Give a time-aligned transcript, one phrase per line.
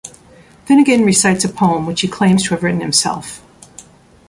[0.65, 3.43] Finnegan recites a poem which he claims to have written himself.